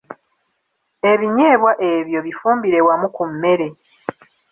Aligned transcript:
Ebinyeebwa 1.11 1.71
ebyo 1.91 2.19
bifumbire 2.25 2.79
wamu 2.87 3.07
ku 3.15 3.23
mmere. 3.31 3.67